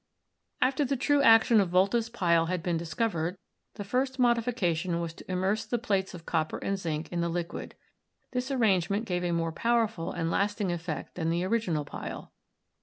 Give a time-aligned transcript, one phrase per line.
[0.63, 3.35] After the true action of Volta's pile had been discov ered,
[3.75, 7.75] the first modification was to immerse the plates of copper and zinc in the liquid.
[8.31, 12.33] This arrangement gave a more powerful and lasting effect than the original pile.